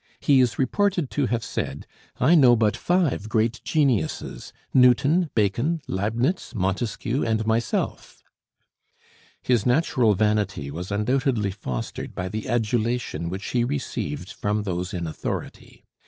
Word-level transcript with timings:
He 0.19 0.39
is 0.39 0.57
reported 0.57 1.11
to 1.11 1.27
have 1.27 1.43
said, 1.43 1.85
"I 2.19 2.33
know 2.33 2.55
but 2.55 2.75
five 2.75 3.29
great 3.29 3.61
geniuses 3.63 4.51
Newton, 4.73 5.29
Bacon, 5.35 5.79
Leibnitz, 5.87 6.55
Montesquieu, 6.55 7.23
and 7.23 7.45
myself." 7.45 8.23
His 9.43 9.63
natural 9.63 10.15
vanity 10.15 10.71
was 10.71 10.91
undoubtedly 10.91 11.51
fostered 11.51 12.15
by 12.15 12.29
the 12.29 12.49
adulation 12.49 13.29
which 13.29 13.45
he 13.51 13.63
received 13.63 14.31
from 14.31 14.63
those 14.63 14.91
in 14.91 15.05
authority. 15.05 15.85